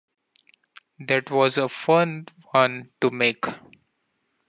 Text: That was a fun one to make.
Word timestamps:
That 0.97 1.29
was 1.29 1.59
a 1.59 1.69
fun 1.69 2.25
one 2.53 2.89
to 3.01 3.11
make. 3.11 3.43